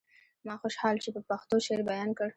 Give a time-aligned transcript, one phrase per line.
[0.45, 2.29] ما خوشحال چې په پښتو شعر بيان کړ.